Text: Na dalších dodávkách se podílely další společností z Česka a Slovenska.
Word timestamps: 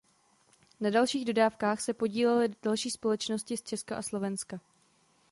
Na 0.79 0.89
dalších 0.89 1.25
dodávkách 1.25 1.81
se 1.81 1.93
podílely 1.93 2.49
další 2.63 2.91
společností 2.91 3.57
z 3.57 3.63
Česka 3.63 3.95
a 3.97 4.01
Slovenska. 4.01 4.59